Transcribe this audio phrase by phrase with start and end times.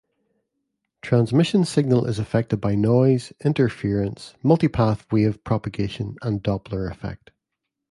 [1.03, 7.29] Transmission signal is affected by noise, interference, multipath wave propagation and Doppler effect.